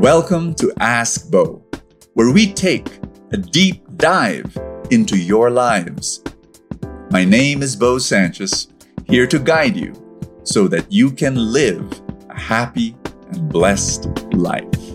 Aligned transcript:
Welcome 0.00 0.54
to 0.54 0.72
Ask 0.78 1.28
Bo, 1.28 1.60
where 2.14 2.32
we 2.32 2.52
take 2.52 3.00
a 3.32 3.36
deep 3.36 3.82
dive 3.96 4.56
into 4.92 5.18
your 5.18 5.50
lives. 5.50 6.22
My 7.10 7.24
name 7.24 7.64
is 7.64 7.74
Bo 7.74 7.98
Sanchez, 7.98 8.68
here 9.08 9.26
to 9.26 9.40
guide 9.40 9.76
you 9.76 9.92
so 10.44 10.68
that 10.68 10.86
you 10.92 11.10
can 11.10 11.34
live 11.34 12.00
a 12.30 12.38
happy 12.38 12.96
and 13.32 13.48
blessed 13.48 14.06
life. 14.34 14.87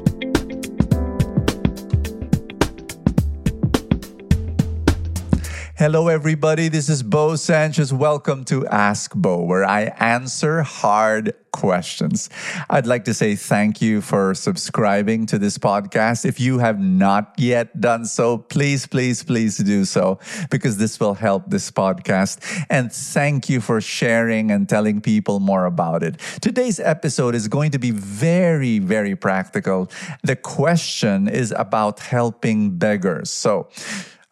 Hello, 5.76 6.08
everybody. 6.08 6.70
This 6.70 6.88
is 6.88 7.02
Bo 7.02 7.36
Sanchez. 7.36 7.92
Welcome 7.92 8.46
to 8.46 8.68
Ask 8.68 9.16
Bo, 9.16 9.42
where 9.42 9.66
I 9.66 9.86
answer 9.98 10.62
hard 10.62 11.34
questions. 11.52 12.30
I'd 12.70 12.86
like 12.86 13.06
to 13.06 13.14
say 13.16 13.36
thank 13.36 13.82
you 13.82 14.00
for 14.00 14.36
subscribing 14.36 15.26
to 15.28 15.40
this 15.40 15.58
podcast. 15.58 16.26
If 16.26 16.40
you 16.40 16.60
have 16.60 16.80
not 16.80 17.34
yet 17.40 17.82
done 17.82 18.06
so, 18.06 18.38
please, 18.38 18.86
please, 18.86 19.24
please 19.24 19.58
do 19.58 19.84
so 19.84 20.20
because 20.52 20.78
this 20.78 21.00
will 21.00 21.16
help 21.16 21.50
this 21.50 21.72
podcast. 21.72 22.38
And 22.70 22.94
thank 22.94 23.50
you 23.50 23.60
for 23.60 23.82
sharing 23.82 24.52
and 24.52 24.70
telling 24.70 25.02
people 25.02 25.40
more 25.40 25.66
about 25.66 26.04
it. 26.04 26.20
Today's 26.40 26.80
episode 26.80 27.34
is 27.34 27.48
going 27.48 27.72
to 27.72 27.80
be 27.80 27.90
very, 27.90 28.78
very 28.78 29.16
practical. 29.16 29.90
The 30.22 30.36
question 30.36 31.28
is 31.28 31.52
about 31.58 32.00
helping 32.00 32.78
beggars. 32.78 33.32
So, 33.32 33.70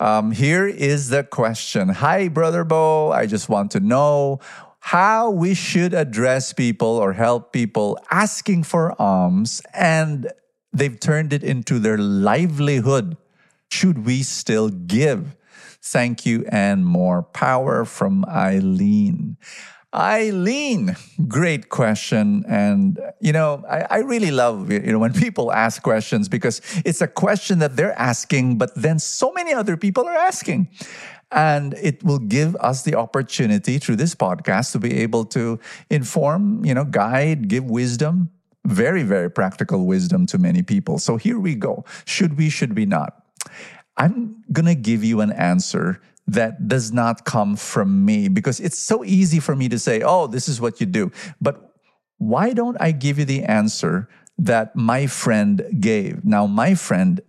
um, 0.01 0.31
here 0.31 0.65
is 0.67 1.09
the 1.09 1.23
question 1.23 1.89
Hi, 1.89 2.27
Brother 2.27 2.63
Bo. 2.63 3.11
I 3.11 3.27
just 3.27 3.49
want 3.49 3.69
to 3.71 3.79
know 3.79 4.39
how 4.79 5.29
we 5.29 5.53
should 5.53 5.93
address 5.93 6.53
people 6.53 6.97
or 6.97 7.13
help 7.13 7.53
people 7.53 7.99
asking 8.09 8.63
for 8.63 8.99
alms 8.99 9.61
and 9.75 10.31
they've 10.73 10.99
turned 10.99 11.33
it 11.33 11.43
into 11.43 11.77
their 11.77 11.99
livelihood. 11.99 13.15
Should 13.69 14.03
we 14.03 14.23
still 14.23 14.69
give? 14.69 15.35
Thank 15.83 16.25
you 16.25 16.45
and 16.49 16.83
more 16.83 17.21
power 17.21 17.85
from 17.85 18.25
Eileen. 18.25 19.37
Eileen, 19.93 20.95
great 21.27 21.67
question. 21.67 22.45
And, 22.47 22.97
you 23.19 23.33
know, 23.33 23.63
I, 23.69 23.87
I, 23.89 23.97
really 23.99 24.31
love, 24.31 24.71
you 24.71 24.79
know, 24.79 24.99
when 24.99 25.11
people 25.11 25.51
ask 25.51 25.81
questions 25.81 26.29
because 26.29 26.61
it's 26.85 27.01
a 27.01 27.07
question 27.07 27.59
that 27.59 27.75
they're 27.75 27.97
asking, 27.99 28.57
but 28.57 28.73
then 28.75 28.99
so 28.99 29.33
many 29.33 29.53
other 29.53 29.75
people 29.75 30.05
are 30.05 30.15
asking. 30.15 30.69
And 31.33 31.73
it 31.73 32.03
will 32.05 32.19
give 32.19 32.55
us 32.57 32.83
the 32.83 32.95
opportunity 32.95 33.79
through 33.79 33.97
this 33.97 34.15
podcast 34.15 34.71
to 34.73 34.79
be 34.79 34.99
able 34.99 35.25
to 35.25 35.59
inform, 35.89 36.63
you 36.63 36.73
know, 36.73 36.85
guide, 36.85 37.49
give 37.49 37.65
wisdom, 37.65 38.29
very, 38.65 39.03
very 39.03 39.29
practical 39.29 39.85
wisdom 39.85 40.25
to 40.27 40.37
many 40.37 40.63
people. 40.63 40.99
So 40.99 41.17
here 41.17 41.39
we 41.39 41.55
go. 41.55 41.83
Should 42.05 42.37
we, 42.37 42.49
should 42.49 42.77
we 42.77 42.85
not? 42.85 43.25
I'm 43.97 44.43
going 44.53 44.65
to 44.65 44.75
give 44.75 45.03
you 45.03 45.19
an 45.19 45.31
answer 45.33 46.01
that 46.27 46.67
does 46.67 46.91
not 46.91 47.25
come 47.25 47.55
from 47.55 48.05
me 48.05 48.27
because 48.27 48.59
it's 48.59 48.79
so 48.79 49.03
easy 49.03 49.39
for 49.39 49.55
me 49.55 49.67
to 49.69 49.79
say, 49.79 50.01
oh, 50.01 50.27
this 50.27 50.47
is 50.47 50.61
what 50.61 50.79
you 50.79 50.85
do. 50.85 51.11
But 51.41 51.73
why 52.17 52.53
don't 52.53 52.77
I 52.79 52.91
give 52.91 53.19
you 53.19 53.25
the 53.25 53.43
answer 53.43 54.07
that 54.37 54.75
my 54.75 55.07
friend 55.07 55.63
gave? 55.79 56.23
Now, 56.23 56.45
my 56.45 56.75
friend, 56.75 57.19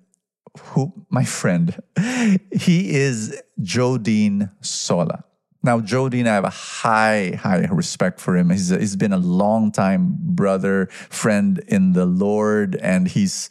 who, 0.61 0.93
my 1.09 1.25
friend, 1.25 1.83
he 2.53 2.95
is 2.95 3.43
Jodine 3.61 4.51
Sola. 4.61 5.25
Now, 5.65 5.81
Jodine, 5.81 6.27
I 6.27 6.35
have 6.35 6.45
a 6.45 6.51
high, 6.51 7.39
high 7.41 7.67
respect 7.71 8.21
for 8.21 8.37
him. 8.37 8.51
He's, 8.51 8.69
he's 8.69 8.97
been 8.97 9.13
a 9.13 9.19
long 9.19 9.71
time 9.71 10.19
brother, 10.21 10.87
friend 10.87 11.63
in 11.69 11.93
the 11.93 12.05
Lord, 12.05 12.75
and 12.77 13.07
he's, 13.07 13.49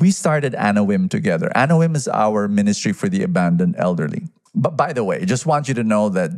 we 0.00 0.10
started 0.10 0.54
Anawim 0.54 1.10
together. 1.10 1.50
Anawim 1.54 1.96
is 1.96 2.08
our 2.08 2.48
ministry 2.48 2.92
for 2.92 3.08
the 3.08 3.22
abandoned 3.22 3.76
elderly. 3.78 4.28
But 4.54 4.76
by 4.76 4.92
the 4.92 5.04
way, 5.04 5.24
just 5.24 5.46
want 5.46 5.68
you 5.68 5.74
to 5.74 5.84
know 5.84 6.08
that 6.10 6.30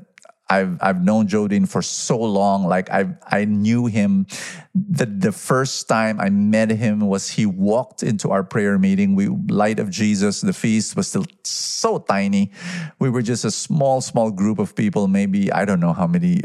I've 0.50 0.78
I've 0.82 1.02
known 1.02 1.28
Jodine 1.28 1.68
for 1.68 1.80
so 1.80 2.18
long. 2.18 2.66
Like 2.66 2.90
I 2.90 3.14
I 3.26 3.44
knew 3.44 3.86
him. 3.86 4.26
The 4.74 5.06
the 5.06 5.32
first 5.32 5.88
time 5.88 6.20
I 6.20 6.28
met 6.28 6.70
him 6.70 7.00
was 7.00 7.30
he 7.30 7.46
walked 7.46 8.02
into 8.02 8.30
our 8.30 8.42
prayer 8.42 8.76
meeting. 8.78 9.14
We 9.14 9.28
Light 9.28 9.78
of 9.78 9.90
Jesus. 9.90 10.40
The 10.40 10.52
feast 10.52 10.96
was 10.96 11.08
still 11.08 11.24
so 11.44 11.98
tiny. 11.98 12.50
We 12.98 13.10
were 13.10 13.22
just 13.22 13.44
a 13.44 13.50
small 13.50 14.00
small 14.00 14.30
group 14.32 14.58
of 14.58 14.74
people. 14.74 15.06
Maybe 15.06 15.52
I 15.52 15.64
don't 15.64 15.80
know 15.80 15.92
how 15.92 16.08
many. 16.08 16.42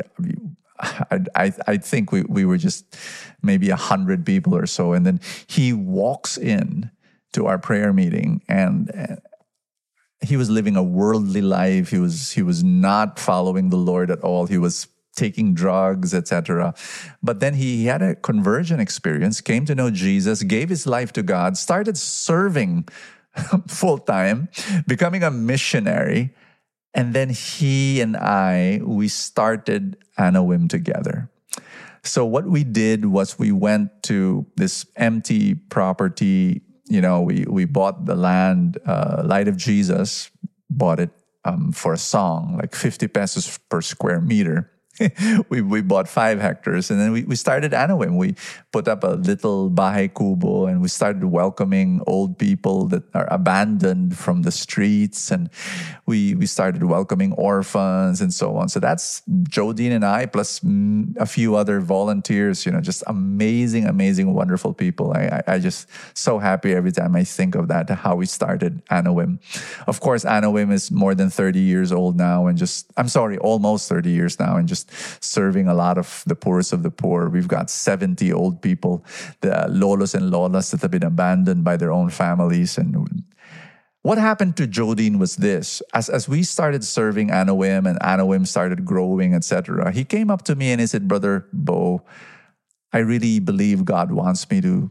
I, 0.80 1.22
I, 1.36 1.54
I 1.68 1.78
think 1.78 2.12
we, 2.12 2.24
we 2.24 2.44
were 2.44 2.58
just 2.58 2.98
maybe 3.42 3.70
a 3.70 3.78
hundred 3.78 4.26
people 4.26 4.54
or 4.54 4.66
so. 4.66 4.92
And 4.92 5.06
then 5.06 5.22
he 5.48 5.72
walks 5.72 6.38
in 6.38 6.92
to 7.36 7.48
our 7.48 7.60
prayer 7.60 7.94
meeting 7.94 8.42
and 8.48 8.92
uh, 8.96 9.16
he 10.22 10.38
was 10.38 10.50
living 10.50 10.76
a 10.76 10.84
worldly 10.84 11.42
life. 11.42 11.92
He 11.92 12.00
was 12.00 12.32
he 12.32 12.42
was 12.42 12.64
not 12.64 13.20
following 13.20 13.70
the 13.70 13.78
Lord 13.78 14.10
at 14.10 14.22
all. 14.22 14.48
He 14.48 14.58
was 14.58 14.88
taking 15.16 15.54
drugs, 15.54 16.14
etc. 16.14 16.74
But 17.24 17.40
then 17.40 17.54
he 17.54 17.86
had 17.86 18.02
a 18.02 18.16
conversion 18.16 18.80
experience, 18.80 19.40
came 19.42 19.66
to 19.66 19.76
know 19.76 19.90
Jesus, 19.90 20.44
gave 20.44 20.70
his 20.70 20.86
life 20.86 21.14
to 21.14 21.24
God, 21.24 21.58
started 21.58 21.98
serving 21.98 22.88
full 23.68 23.98
time, 23.98 24.50
becoming 24.88 25.24
a 25.24 25.32
missionary. 25.32 26.34
And 26.94 27.14
then 27.14 27.30
he 27.30 28.00
and 28.02 28.16
I, 28.16 28.80
we 28.84 29.08
started 29.10 29.98
Anawim 30.18 30.70
together. 30.70 31.30
So 32.04 32.26
what 32.26 32.46
we 32.46 32.64
did 32.64 33.06
was 33.06 33.40
we 33.40 33.52
went 33.52 34.04
to 34.04 34.46
this 34.56 34.86
empty 34.96 35.56
property 35.56 36.62
you 36.88 37.02
know, 37.02 37.22
we 37.22 37.46
we 37.48 37.66
bought 37.66 38.06
the 38.06 38.16
land. 38.16 38.78
Uh, 38.86 39.24
Light 39.26 39.48
of 39.48 39.58
Jesus 39.58 40.30
bought 40.70 41.00
it 41.00 41.12
um, 41.44 41.72
for 41.72 41.94
a 41.94 41.98
song, 41.98 42.58
like 42.58 42.76
fifty 42.76 43.08
pesos 43.08 43.58
per 43.70 43.82
square 43.82 44.22
meter. 44.22 44.72
we, 45.50 45.62
we 45.62 45.82
bought 45.82 46.08
five 46.08 46.40
hectares 46.40 46.90
and 46.90 47.00
then 47.00 47.12
we, 47.12 47.24
we 47.24 47.36
started 47.36 47.72
Anawim. 47.72 48.18
We 48.18 48.36
put 48.72 48.88
up 48.88 49.04
a 49.04 49.16
little 49.16 49.70
Bahay 49.70 50.14
Kubo 50.14 50.68
and 50.68 50.82
we 50.82 50.88
started 50.88 51.24
welcoming 51.26 52.02
old 52.08 52.38
people 52.38 52.88
that 52.88 53.04
are 53.14 53.28
abandoned 53.32 54.18
from 54.18 54.44
the 54.44 54.52
streets 54.52 55.32
and 55.32 55.50
we, 56.06 56.36
we 56.36 56.46
started 56.46 56.84
welcoming 56.84 57.34
orphans 57.34 58.22
and 58.22 58.34
so 58.34 58.56
on. 58.56 58.70
So 58.70 58.80
that's 58.80 59.22
Jodine 59.50 59.92
and 59.92 60.06
I 60.06 60.26
plus 60.26 60.60
mm, 60.62 61.16
a 61.18 61.26
few 61.26 61.56
other 61.56 61.80
volunteers, 61.80 62.66
you 62.66 62.72
know, 62.72 62.82
just 62.82 63.04
amazing, 63.08 63.86
amazing, 63.86 64.34
wonderful 64.34 64.74
people. 64.74 65.14
I, 65.14 65.42
I, 65.48 65.56
I 65.56 65.60
just 65.60 65.90
so 66.14 66.40
happy 66.40 66.74
every 66.74 66.92
time 66.92 67.16
I 67.16 67.24
think 67.24 67.56
of 67.56 67.68
that, 67.68 67.90
how 67.90 68.16
we 68.16 68.26
started 68.26 68.86
Anawim. 68.88 69.40
Of 69.88 70.00
course, 70.00 70.24
Anawim 70.24 70.72
is 70.72 70.92
more 70.92 71.16
than 71.16 71.30
30 71.30 71.60
years 71.60 71.92
old 71.92 72.16
now 72.16 72.48
and 72.48 72.58
just, 72.58 72.92
I'm 72.98 73.10
sorry, 73.10 73.38
almost 73.40 73.90
30 73.90 74.10
years 74.10 74.40
now 74.40 74.56
and 74.56 74.68
just 74.68 74.85
serving 75.20 75.68
a 75.68 75.74
lot 75.74 75.98
of 75.98 76.24
the 76.26 76.36
poorest 76.36 76.74
of 76.74 76.84
the 76.84 76.92
poor. 76.92 77.30
We've 77.30 77.48
got 77.48 77.70
70 77.70 78.32
old 78.32 78.62
people, 78.62 79.06
the 79.42 79.68
lolos 79.70 80.16
and 80.16 80.32
lolas 80.32 80.72
that 80.72 80.82
have 80.82 80.92
been 80.92 81.04
abandoned 81.04 81.64
by 81.64 81.78
their 81.78 81.92
own 81.92 82.10
families. 82.10 82.78
And 82.78 83.24
what 84.02 84.18
happened 84.18 84.56
to 84.58 84.68
Jodine 84.68 85.18
was 85.18 85.38
this. 85.38 85.82
As, 85.94 86.10
as 86.10 86.30
we 86.30 86.44
started 86.44 86.84
serving 86.84 87.30
Anawim 87.30 87.90
and 87.90 88.00
Anawim 88.02 88.46
started 88.46 88.86
growing, 88.86 89.34
etc., 89.34 89.92
he 89.92 90.04
came 90.04 90.30
up 90.30 90.44
to 90.44 90.56
me 90.56 90.72
and 90.72 90.80
he 90.80 90.88
said, 90.88 91.08
Brother 91.08 91.48
Bo, 91.52 92.04
I 92.94 93.00
really 93.00 93.40
believe 93.40 93.84
God 93.84 94.12
wants 94.12 94.50
me 94.50 94.62
to 94.62 94.90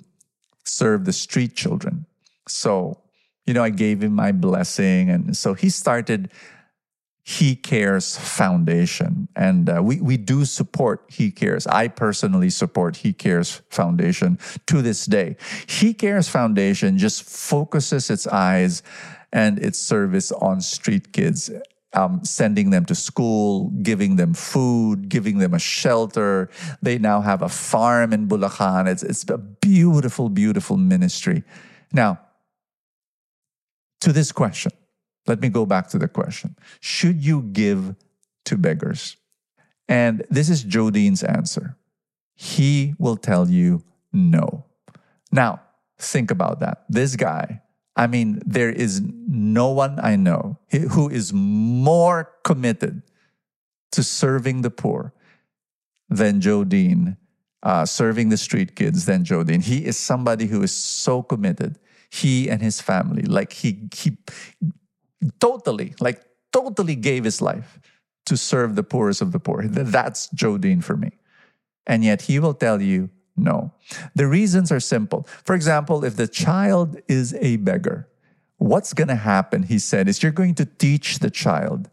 serve 0.64 1.04
the 1.04 1.12
street 1.12 1.54
children. 1.54 2.06
So, 2.48 3.00
you 3.46 3.54
know, 3.54 3.62
I 3.62 3.70
gave 3.70 4.02
him 4.02 4.14
my 4.14 4.32
blessing. 4.32 5.10
And 5.10 5.36
so 5.36 5.54
he 5.54 5.70
started 5.70 6.30
he 7.26 7.56
Cares 7.56 8.18
Foundation. 8.18 9.28
And 9.34 9.70
uh, 9.70 9.82
we, 9.82 9.98
we 9.98 10.18
do 10.18 10.44
support 10.44 11.04
He 11.08 11.30
Cares. 11.30 11.66
I 11.66 11.88
personally 11.88 12.50
support 12.50 12.96
He 12.96 13.14
Cares 13.14 13.62
Foundation 13.70 14.38
to 14.66 14.82
this 14.82 15.06
day. 15.06 15.36
He 15.66 15.94
Cares 15.94 16.28
Foundation 16.28 16.98
just 16.98 17.22
focuses 17.22 18.10
its 18.10 18.26
eyes 18.26 18.82
and 19.32 19.58
its 19.58 19.78
service 19.78 20.32
on 20.32 20.60
street 20.60 21.14
kids. 21.14 21.50
Um, 21.94 22.24
sending 22.24 22.70
them 22.70 22.84
to 22.86 22.94
school, 22.94 23.70
giving 23.80 24.16
them 24.16 24.34
food, 24.34 25.08
giving 25.08 25.38
them 25.38 25.54
a 25.54 25.60
shelter. 25.60 26.50
They 26.82 26.98
now 26.98 27.20
have 27.20 27.40
a 27.40 27.48
farm 27.48 28.12
in 28.12 28.26
Bulacan. 28.26 28.88
It's, 28.88 29.04
it's 29.04 29.24
a 29.30 29.38
beautiful, 29.38 30.28
beautiful 30.28 30.76
ministry. 30.76 31.44
Now, 31.92 32.18
to 34.00 34.12
this 34.12 34.32
question 34.32 34.72
let 35.26 35.40
me 35.40 35.48
go 35.48 35.66
back 35.66 35.88
to 35.88 35.98
the 35.98 36.08
question 36.08 36.56
Should 36.80 37.24
you 37.24 37.42
give 37.42 37.94
to 38.46 38.56
beggars? 38.56 39.16
And 39.88 40.24
this 40.30 40.48
is 40.48 40.64
Jodine's 40.64 41.22
answer. 41.22 41.76
He 42.34 42.94
will 42.98 43.16
tell 43.16 43.48
you 43.48 43.82
no. 44.12 44.64
Now, 45.30 45.60
think 45.98 46.30
about 46.30 46.60
that. 46.60 46.84
This 46.88 47.16
guy, 47.16 47.62
I 47.94 48.06
mean, 48.06 48.40
there 48.46 48.70
is 48.70 49.02
no 49.02 49.68
one 49.68 49.98
I 50.02 50.16
know 50.16 50.58
who 50.70 51.08
is 51.10 51.32
more 51.32 52.30
committed 52.44 53.02
to 53.92 54.02
serving 54.02 54.62
the 54.62 54.70
poor 54.70 55.12
than 56.08 56.40
Jodine 56.40 57.16
uh, 57.64 57.86
serving 57.86 58.28
the 58.28 58.36
street 58.36 58.76
kids 58.76 59.06
than 59.06 59.24
Jodine. 59.24 59.62
He 59.62 59.84
is 59.84 59.96
somebody 59.96 60.46
who 60.46 60.62
is 60.62 60.72
so 60.72 61.22
committed. 61.22 61.78
He 62.10 62.48
and 62.48 62.62
his 62.62 62.80
family, 62.80 63.22
like 63.22 63.52
he 63.52 63.88
he 63.92 64.18
totally, 65.40 65.94
like 66.00 66.22
totally 66.52 66.94
gave 66.94 67.24
his 67.24 67.40
life 67.42 67.78
to 68.26 68.36
serve 68.36 68.74
the 68.74 68.82
poorest 68.82 69.20
of 69.20 69.32
the 69.32 69.38
poor. 69.38 69.66
That's 69.66 70.28
Jodine 70.28 70.82
for 70.82 70.96
me. 70.96 71.12
And 71.86 72.04
yet 72.04 72.22
he 72.22 72.38
will 72.38 72.54
tell 72.54 72.80
you 72.80 73.10
no. 73.36 73.72
The 74.14 74.26
reasons 74.26 74.70
are 74.70 74.80
simple. 74.80 75.26
For 75.44 75.54
example, 75.54 76.04
if 76.04 76.16
the 76.16 76.28
child 76.28 77.00
is 77.08 77.34
a 77.40 77.56
beggar, 77.56 78.08
what's 78.58 78.92
going 78.92 79.08
to 79.08 79.16
happen, 79.16 79.64
he 79.64 79.78
said, 79.78 80.08
is 80.08 80.22
you're 80.22 80.32
going 80.32 80.54
to 80.54 80.64
teach 80.64 81.18
the 81.18 81.30
child 81.30 81.90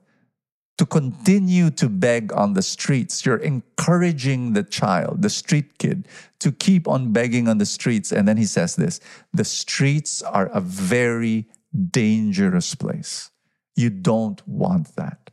to 0.77 0.85
continue 0.85 1.69
to 1.69 1.89
beg 1.89 2.31
on 2.33 2.53
the 2.53 2.61
streets. 2.61 3.25
You're 3.25 3.37
encouraging 3.37 4.53
the 4.53 4.63
child, 4.63 5.21
the 5.21 5.29
street 5.29 5.77
kid, 5.77 6.07
to 6.39 6.51
keep 6.51 6.87
on 6.87 7.11
begging 7.11 7.47
on 7.47 7.57
the 7.57 7.65
streets. 7.65 8.11
And 8.11 8.27
then 8.27 8.37
he 8.37 8.45
says 8.45 8.75
this 8.75 8.99
the 9.33 9.43
streets 9.43 10.21
are 10.21 10.47
a 10.47 10.61
very 10.61 11.47
dangerous 11.73 12.75
place. 12.75 13.29
You 13.75 13.89
don't 13.89 14.45
want 14.47 14.95
that. 14.95 15.31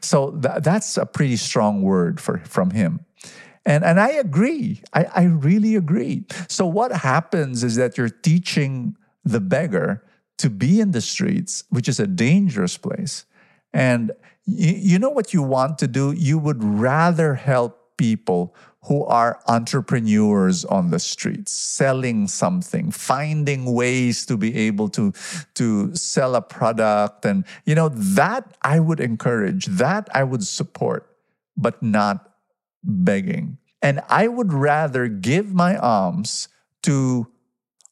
So 0.00 0.30
th- 0.30 0.62
that's 0.62 0.96
a 0.96 1.06
pretty 1.06 1.36
strong 1.36 1.82
word 1.82 2.20
for, 2.20 2.38
from 2.38 2.70
him. 2.70 3.04
And, 3.66 3.84
and 3.84 4.00
I 4.00 4.08
agree. 4.10 4.82
I, 4.94 5.04
I 5.14 5.22
really 5.24 5.76
agree. 5.76 6.24
So, 6.48 6.66
what 6.66 6.90
happens 6.90 7.62
is 7.62 7.76
that 7.76 7.98
you're 7.98 8.08
teaching 8.08 8.96
the 9.24 9.40
beggar 9.40 10.02
to 10.38 10.48
be 10.48 10.80
in 10.80 10.92
the 10.92 11.02
streets, 11.02 11.64
which 11.68 11.86
is 11.86 12.00
a 12.00 12.06
dangerous 12.06 12.78
place. 12.78 13.26
And 13.74 14.12
you, 14.46 14.72
you 14.74 14.98
know 14.98 15.10
what 15.10 15.34
you 15.34 15.42
want 15.42 15.76
to 15.78 15.86
do? 15.86 16.12
You 16.12 16.38
would 16.38 16.64
rather 16.64 17.34
help 17.34 17.96
people 17.98 18.54
who 18.88 19.04
are 19.04 19.38
entrepreneurs 19.46 20.64
on 20.64 20.90
the 20.90 20.98
streets, 20.98 21.52
selling 21.52 22.26
something, 22.26 22.90
finding 22.90 23.66
ways 23.66 24.24
to 24.24 24.36
be 24.36 24.56
able 24.56 24.88
to, 24.88 25.12
to 25.54 25.94
sell 25.94 26.34
a 26.34 26.40
product. 26.40 27.26
And, 27.26 27.44
you 27.66 27.74
know, 27.74 27.90
that 27.90 28.56
I 28.62 28.80
would 28.80 28.98
encourage, 28.98 29.66
that 29.66 30.08
I 30.14 30.24
would 30.24 30.42
support, 30.42 31.14
but 31.54 31.82
not 31.82 32.32
begging. 32.82 33.58
And 33.82 34.00
I 34.08 34.26
would 34.26 34.54
rather 34.54 35.06
give 35.06 35.52
my 35.52 35.76
alms 35.76 36.48
to 36.84 37.28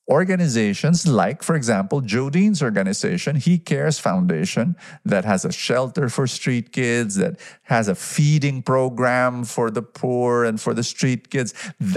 organizations 0.08 1.06
like, 1.06 1.43
for 1.43 1.56
example, 1.56 2.00
Jodine's 2.00 2.62
organization, 2.62 3.37
He 3.37 3.58
Cares 3.58 3.99
Foundation, 3.99 4.76
that 5.05 5.25
has 5.25 5.44
a 5.44 5.53
shelter 5.53 6.08
for 6.08 6.26
street 6.26 6.73
kids, 6.73 7.17
that 7.17 7.41
has 7.64 7.88
a 7.88 7.94
feeding 7.94 8.62
program 8.62 9.44
for 9.44 9.70
the 9.70 9.82
poor 9.82 10.44
and 10.44 10.61
for 10.61 10.75
the 10.75 10.85
street 10.85 11.31
kids. 11.31 11.55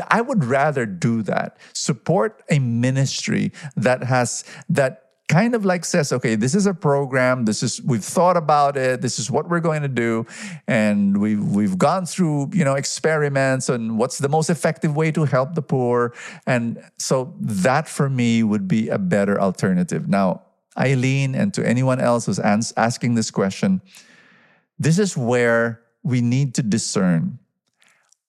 I 0.08 0.22
would 0.22 0.44
rather 0.46 0.86
do 0.86 1.22
that. 1.24 1.58
Support 1.74 2.44
a 2.50 2.60
ministry 2.60 3.52
that 3.76 4.04
has, 4.04 4.44
that 4.70 5.09
kind 5.30 5.54
of 5.54 5.64
like 5.64 5.86
says, 5.86 6.12
okay, 6.12 6.36
this 6.36 6.56
is 6.56 6.66
a 6.66 6.74
program. 6.74 7.46
This 7.46 7.62
is 7.62 7.82
we've 7.84 8.04
thought 8.04 8.36
about 8.36 8.76
it. 8.76 9.02
This 9.02 9.20
is 9.20 9.32
what 9.32 9.48
we're 9.48 9.62
going 9.62 9.84
to 9.84 9.88
do, 9.88 10.26
and 10.68 11.18
we've 11.22 11.44
we've 11.56 11.78
gone 11.78 12.06
through 12.06 12.50
you 12.52 12.66
know 12.66 12.74
experiments 12.74 13.70
on 13.70 13.96
what's 13.98 14.18
the 14.18 14.28
most 14.28 14.50
effective 14.50 14.96
way 14.96 15.12
to 15.12 15.24
help 15.26 15.54
the 15.54 15.62
poor, 15.62 16.14
and 16.46 16.84
so 16.98 17.34
that 17.40 17.88
for 17.88 18.10
me 18.10 18.44
would 18.44 18.68
be 18.68 18.90
a 18.90 18.98
better 18.98 19.40
alternative. 19.40 20.10
Now, 20.10 20.42
Eileen, 20.78 21.36
and 21.36 21.54
to 21.54 21.66
anyone 21.66 22.02
else 22.02 22.26
who's 22.26 22.40
ans- 22.40 22.74
asking 22.76 23.14
this 23.14 23.30
question, 23.32 23.82
this 24.80 24.98
is 24.98 25.16
where 25.16 25.82
we 26.04 26.22
need 26.22 26.56
to 26.56 26.64
discern. 26.64 27.38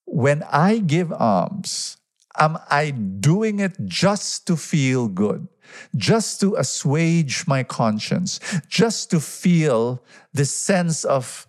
When 0.05 0.43
I 0.51 0.77
give 0.77 1.11
alms, 1.11 1.97
am 2.37 2.59
I 2.69 2.91
doing 2.91 3.59
it 3.59 3.73
just 3.85 4.45
to 4.47 4.55
feel 4.55 5.07
good? 5.07 5.47
Just 5.95 6.39
to 6.41 6.55
assuage 6.55 7.47
my 7.47 7.63
conscience, 7.63 8.39
just 8.67 9.11
to 9.11 9.19
feel 9.19 10.01
the 10.33 10.45
sense 10.45 11.03
of 11.03 11.47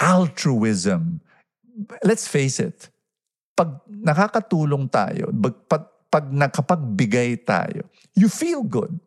altruism. 0.00 1.20
Let's 2.02 2.26
face 2.26 2.58
it, 2.58 2.90
pag 3.56 3.82
nakakatulong 3.90 4.90
tayo, 4.90 5.34
pag, 5.66 5.86
pag 6.10 6.30
nakapagbigay 6.30 7.44
tayo, 7.44 7.86
you 8.14 8.28
feel 8.28 8.62
good. 8.62 8.98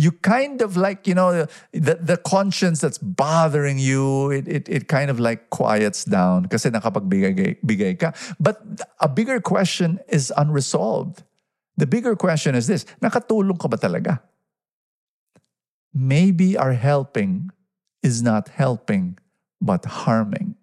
You 0.00 0.12
kind 0.12 0.62
of 0.62 0.80
like, 0.80 1.04
you 1.06 1.12
know, 1.12 1.44
the, 1.72 2.00
the 2.00 2.16
conscience 2.16 2.80
that's 2.80 2.96
bothering 2.96 3.78
you, 3.78 4.30
it, 4.30 4.48
it, 4.48 4.68
it 4.68 4.88
kind 4.88 5.10
of 5.10 5.20
like 5.20 5.50
quiets 5.50 6.04
down 6.04 6.46
kasi 6.46 6.70
nakapagbigay 6.70 7.60
bigay 7.60 7.98
ka. 8.00 8.12
But 8.40 8.64
a 9.00 9.08
bigger 9.08 9.40
question 9.40 10.00
is 10.08 10.32
unresolved. 10.36 11.22
The 11.80 11.86
bigger 11.86 12.14
question 12.14 12.54
is 12.54 12.66
this 12.66 12.84
nakatulong 13.00 13.58
ka 13.58 13.64
ba 13.64 13.80
talaga? 13.80 14.20
Maybe 15.96 16.52
our 16.52 16.76
helping 16.76 17.48
is 18.04 18.20
not 18.20 18.52
helping, 18.52 19.16
but 19.64 20.04
harming. 20.04 20.60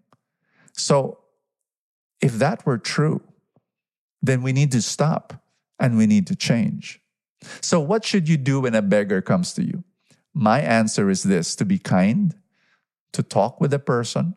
So, 0.78 1.18
if 2.22 2.38
that 2.38 2.68
were 2.70 2.78
true, 2.78 3.26
then 4.22 4.44
we 4.46 4.54
need 4.54 4.72
to 4.78 4.82
stop 4.82 5.42
and 5.82 5.98
we 5.98 6.06
need 6.06 6.28
to 6.28 6.36
change. 6.36 7.02
So, 7.62 7.80
what 7.82 8.06
should 8.06 8.30
you 8.30 8.38
do 8.38 8.62
when 8.62 8.76
a 8.76 8.86
beggar 8.86 9.26
comes 9.26 9.54
to 9.58 9.66
you? 9.66 9.84
My 10.36 10.62
answer 10.62 11.10
is 11.10 11.24
this 11.24 11.56
to 11.58 11.66
be 11.66 11.80
kind, 11.82 12.38
to 13.14 13.24
talk 13.24 13.60
with 13.60 13.72
the 13.72 13.82
person, 13.82 14.36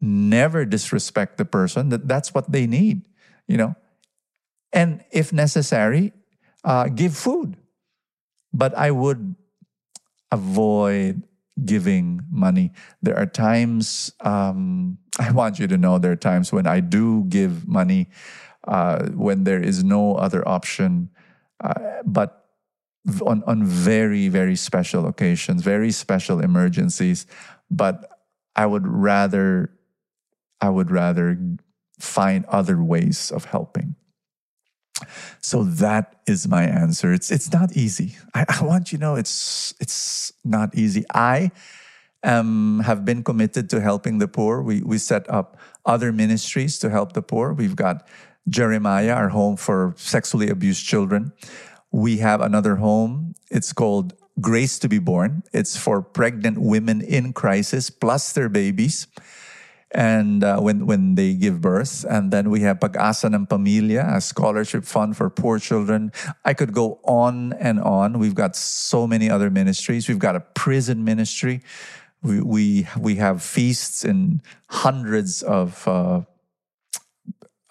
never 0.00 0.64
disrespect 0.64 1.36
the 1.36 1.44
person. 1.44 1.88
That, 1.88 2.06
that's 2.06 2.32
what 2.32 2.52
they 2.52 2.68
need. 2.70 3.10
You 3.50 3.56
know, 3.58 3.74
and 4.76 5.02
if 5.10 5.32
necessary, 5.32 6.12
uh, 6.62 6.88
give 6.88 7.16
food. 7.16 7.56
But 8.52 8.76
I 8.76 8.90
would 8.90 9.34
avoid 10.30 11.22
giving 11.64 12.20
money. 12.30 12.72
There 13.00 13.16
are 13.16 13.26
times, 13.26 14.12
um, 14.20 14.98
I 15.18 15.32
want 15.32 15.58
you 15.58 15.66
to 15.66 15.78
know, 15.78 15.98
there 15.98 16.12
are 16.12 16.16
times 16.30 16.52
when 16.52 16.66
I 16.66 16.80
do 16.80 17.24
give 17.24 17.66
money 17.66 18.10
uh, 18.68 19.06
when 19.08 19.44
there 19.44 19.62
is 19.62 19.82
no 19.82 20.16
other 20.16 20.46
option. 20.46 21.08
Uh, 21.64 22.02
but 22.04 22.44
on, 23.24 23.42
on 23.46 23.64
very, 23.64 24.28
very 24.28 24.56
special 24.56 25.06
occasions, 25.06 25.62
very 25.62 25.90
special 25.90 26.40
emergencies. 26.40 27.26
But 27.70 28.10
I 28.54 28.66
would 28.66 28.86
rather, 28.86 29.70
I 30.60 30.68
would 30.68 30.90
rather 30.90 31.38
find 31.98 32.44
other 32.46 32.82
ways 32.82 33.30
of 33.30 33.46
helping. 33.46 33.95
So 35.40 35.64
that 35.64 36.16
is 36.26 36.48
my 36.48 36.64
answer. 36.64 37.12
It's 37.12 37.30
it's 37.30 37.52
not 37.52 37.76
easy. 37.76 38.16
I, 38.34 38.44
I 38.48 38.64
want 38.64 38.92
you 38.92 38.98
to 38.98 39.04
know 39.04 39.14
it's 39.16 39.74
it's 39.80 40.32
not 40.44 40.74
easy. 40.74 41.04
I 41.14 41.50
um, 42.22 42.80
have 42.84 43.04
been 43.04 43.22
committed 43.22 43.70
to 43.70 43.80
helping 43.80 44.18
the 44.18 44.28
poor. 44.28 44.62
We 44.62 44.82
we 44.82 44.98
set 44.98 45.28
up 45.30 45.56
other 45.84 46.12
ministries 46.12 46.78
to 46.80 46.90
help 46.90 47.12
the 47.12 47.22
poor. 47.22 47.52
We've 47.52 47.76
got 47.76 48.06
Jeremiah, 48.48 49.12
our 49.12 49.28
home 49.30 49.56
for 49.56 49.94
sexually 49.96 50.48
abused 50.48 50.86
children. 50.86 51.32
We 51.92 52.18
have 52.18 52.40
another 52.40 52.76
home. 52.76 53.34
It's 53.50 53.72
called 53.72 54.14
Grace 54.40 54.78
to 54.80 54.88
be 54.88 54.98
Born. 54.98 55.42
It's 55.52 55.76
for 55.76 56.02
pregnant 56.02 56.58
women 56.58 57.00
in 57.00 57.32
crisis 57.32 57.90
plus 57.90 58.32
their 58.32 58.48
babies 58.48 59.06
and 59.96 60.44
uh, 60.44 60.60
when 60.60 60.84
when 60.84 61.14
they 61.14 61.32
give 61.32 61.62
birth. 61.62 62.04
And 62.04 62.30
then 62.30 62.50
we 62.50 62.60
have 62.60 62.78
Pag-asa 62.80 63.32
ng 63.32 63.46
Pamilya 63.48 64.16
a 64.16 64.20
scholarship 64.20 64.84
fund 64.84 65.16
for 65.16 65.30
poor 65.30 65.58
children. 65.58 66.12
I 66.44 66.52
could 66.52 66.76
go 66.76 67.00
on 67.02 67.54
and 67.54 67.80
on. 67.80 68.18
We've 68.18 68.34
got 68.34 68.54
so 68.54 69.06
many 69.06 69.30
other 69.30 69.48
ministries. 69.48 70.06
We've 70.06 70.20
got 70.20 70.36
a 70.36 70.40
prison 70.40 71.02
ministry. 71.02 71.62
We 72.22 72.42
we, 72.42 72.86
we 73.00 73.16
have 73.16 73.42
feasts 73.42 74.04
in 74.04 74.42
hundreds 74.68 75.42
of 75.42 75.88
uh, 75.88 76.28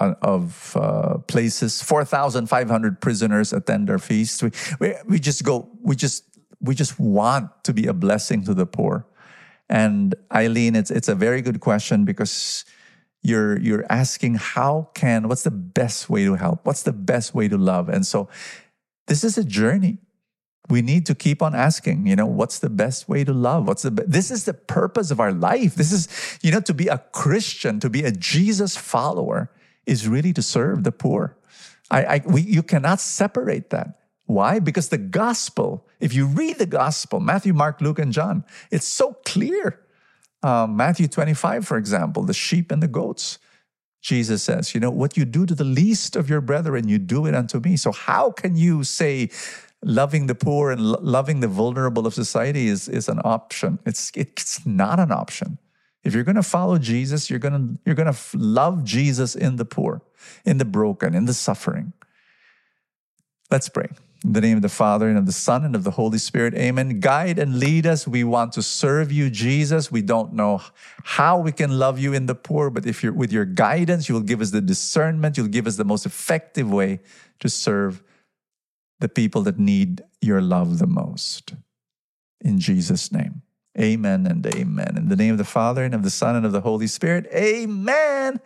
of 0.02 0.76
uh, 0.76 1.20
places. 1.30 1.82
4500 1.84 3.02
prisoners 3.02 3.54
attend 3.54 3.90
our 3.90 4.00
feasts 4.00 4.42
we, 4.42 4.50
we 4.80 4.96
we 5.06 5.20
just 5.20 5.46
go 5.46 5.70
we 5.84 5.96
just 5.96 6.26
we 6.60 6.74
just 6.74 7.00
want 7.00 7.54
to 7.64 7.72
be 7.72 7.86
a 7.86 7.94
blessing 7.94 8.44
to 8.44 8.54
the 8.54 8.66
poor 8.66 9.06
and 9.70 10.16
Eileen, 10.34 10.76
it's 10.76 10.92
it's 10.92 11.08
a 11.08 11.16
very 11.16 11.42
good 11.42 11.60
question 11.60 12.06
because 12.06 12.66
you're 13.22 13.60
you're 13.60 13.86
asking 13.90 14.36
how 14.36 14.90
can 14.94 15.28
what's 15.28 15.44
the 15.44 15.52
best 15.52 16.10
way 16.10 16.26
to 16.26 16.36
help? 16.36 16.66
What's 16.66 16.84
the 16.84 16.94
best 16.94 17.34
way 17.34 17.48
to 17.48 17.58
love? 17.58 17.90
And 17.90 18.06
so 18.06 18.30
this 19.08 19.24
is 19.24 19.38
a 19.38 19.44
journey. 19.44 19.98
We 20.70 20.82
need 20.82 21.06
to 21.08 21.16
keep 21.16 21.44
on 21.44 21.54
asking, 21.54 22.08
you 22.08 22.16
know, 22.16 22.26
what's 22.26 22.58
the 22.60 22.70
best 22.70 23.08
way 23.08 23.24
to 23.24 23.34
love? 23.34 23.68
What's 23.68 23.84
the 23.84 23.92
be- 23.92 24.04
this 24.08 24.32
is 24.32 24.46
the 24.46 24.54
purpose 24.54 25.12
of 25.12 25.20
our 25.20 25.32
life. 25.32 25.76
This 25.76 25.92
is, 25.92 26.08
you 26.42 26.52
know, 26.52 26.62
to 26.62 26.74
be 26.74 26.88
a 26.88 26.98
Christian, 27.12 27.80
to 27.82 27.90
be 27.90 28.04
a 28.04 28.12
Jesus 28.12 28.76
follower 28.76 29.52
is 29.86 30.08
really 30.08 30.34
to 30.34 30.42
serve 30.42 30.84
the 30.84 30.92
poor. 30.92 31.38
I, 31.92 32.04
I 32.04 32.22
we, 32.26 32.42
you 32.42 32.64
cannot 32.64 33.00
separate 33.00 33.70
that. 33.70 34.00
Why? 34.26 34.60
Because 34.60 34.90
the 34.90 34.98
gospel, 34.98 35.88
if 36.00 36.14
you 36.14 36.26
read 36.26 36.58
the 36.58 36.66
gospel, 36.66 37.20
Matthew, 37.20 37.54
Mark, 37.54 37.80
Luke, 37.82 38.00
and 38.00 38.12
John, 38.12 38.44
it's 38.72 38.88
so 38.88 39.14
clear. 39.26 39.82
Uh, 40.42 40.68
Matthew 40.68 41.08
25, 41.08 41.66
for 41.66 41.78
example, 41.78 42.24
the 42.24 42.34
sheep 42.34 42.72
and 42.72 42.82
the 42.82 42.88
goats. 42.88 43.40
Jesus 44.02 44.44
says, 44.44 44.76
you 44.76 44.80
know, 44.80 44.92
what 44.92 45.18
you 45.18 45.26
do 45.26 45.46
to 45.48 45.56
the 45.56 45.64
least 45.64 46.16
of 46.16 46.30
your 46.30 46.42
brethren, 46.42 46.88
you 46.88 47.00
do 47.00 47.26
it 47.26 47.34
unto 47.34 47.60
me. 47.60 47.76
So, 47.76 47.92
how 47.92 48.30
can 48.30 48.56
you 48.56 48.84
say 48.84 49.32
loving 49.82 50.28
the 50.28 50.36
poor 50.36 50.70
and 50.70 50.82
lo- 50.82 51.00
loving 51.02 51.40
the 51.40 51.48
vulnerable 51.48 52.06
of 52.06 52.14
society 52.14 52.68
is, 52.68 52.88
is 52.88 53.10
an 53.10 53.20
option? 53.24 53.80
It's, 53.84 54.12
it's 54.14 54.64
not 54.64 55.00
an 55.00 55.12
option. 55.12 55.58
If 56.04 56.14
you're 56.14 56.24
going 56.24 56.36
to 56.36 56.44
follow 56.44 56.78
Jesus, 56.78 57.32
you're 57.32 57.40
going 57.40 57.54
to 57.54 57.80
you're 57.84 57.96
going 57.96 58.14
to 58.14 58.38
love 58.38 58.84
Jesus 58.84 59.36
in 59.36 59.56
the 59.56 59.66
poor, 59.66 60.04
in 60.46 60.60
the 60.60 60.66
broken, 60.66 61.16
in 61.16 61.26
the 61.26 61.34
suffering. 61.34 61.94
Let's 63.50 63.70
pray. 63.70 63.90
In 64.26 64.34
the 64.34 64.42
name 64.42 64.56
of 64.56 64.64
the 64.64 64.70
Father 64.70 65.08
and 65.08 65.20
of 65.20 65.28
the 65.28 65.32
Son 65.32 65.64
and 65.64 65.76
of 65.76 65.84
the 65.84 65.92
Holy 65.92 66.18
Spirit, 66.18 66.56
amen. 66.56 67.00
Guide 67.00 67.38
and 67.38 67.60
lead 67.60 67.86
us. 67.86 68.08
We 68.08 68.24
want 68.24 68.54
to 68.54 68.64
serve 68.64 69.12
you, 69.12 69.30
Jesus. 69.30 69.92
We 69.92 70.02
don't 70.02 70.34
know 70.34 70.64
how 71.04 71.38
we 71.38 71.52
can 71.52 71.78
love 71.78 72.00
you 72.00 72.12
in 72.12 72.26
the 72.26 72.34
poor, 72.34 72.72
but 72.72 72.88
if 72.88 73.04
you're 73.04 73.14
with 73.14 73.32
your 73.32 73.46
guidance, 73.46 74.10
you 74.10 74.16
will 74.16 74.24
give 74.24 74.42
us 74.42 74.50
the 74.50 74.62
discernment, 74.62 75.38
you'll 75.38 75.48
give 75.48 75.68
us 75.68 75.76
the 75.76 75.86
most 75.86 76.08
effective 76.08 76.72
way 76.72 77.02
to 77.40 77.50
serve 77.50 78.02
the 79.00 79.10
people 79.10 79.44
that 79.44 79.60
need 79.60 80.02
your 80.22 80.42
love 80.42 80.80
the 80.80 80.88
most. 80.88 81.54
In 82.42 82.60
Jesus' 82.60 83.12
name. 83.12 83.44
Amen 83.80 84.26
and 84.26 84.46
amen. 84.56 84.94
In 84.96 85.10
the 85.10 85.18
name 85.18 85.34
of 85.34 85.38
the 85.38 85.44
Father 85.44 85.84
and 85.84 85.94
of 85.94 86.04
the 86.04 86.10
Son 86.10 86.36
and 86.36 86.46
of 86.46 86.54
the 86.54 86.62
Holy 86.62 86.88
Spirit. 86.88 87.28
Amen. 87.34 88.40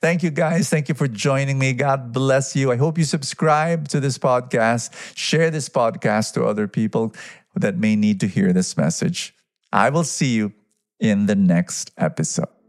Thank 0.00 0.24
you 0.24 0.30
guys. 0.30 0.68
Thank 0.68 0.88
you 0.88 0.94
for 0.96 1.06
joining 1.06 1.58
me. 1.58 1.72
God 1.72 2.12
bless 2.12 2.56
you. 2.56 2.72
I 2.72 2.76
hope 2.76 2.98
you 2.98 3.04
subscribe 3.04 3.86
to 3.88 4.00
this 4.00 4.18
podcast. 4.18 5.16
Share 5.16 5.50
this 5.50 5.68
podcast 5.68 6.34
to 6.34 6.44
other 6.44 6.66
people 6.66 7.14
that 7.54 7.76
may 7.76 7.94
need 7.94 8.18
to 8.20 8.26
hear 8.26 8.52
this 8.52 8.76
message. 8.76 9.34
I 9.72 9.90
will 9.90 10.04
see 10.04 10.34
you 10.34 10.52
in 10.98 11.26
the 11.26 11.36
next 11.36 11.92
episode. 11.96 12.61